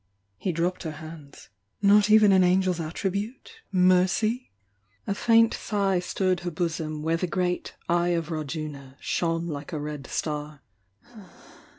[0.39, 1.49] He dropped her hands.
[1.79, 4.49] "Not even an angel's attribute— mercy?"
[5.05, 8.31] 880 THE YOUNG DIANA A faint sigh stirred her bosom where the great "Eye of
[8.31, 10.63] Rajuna" shone like a red star.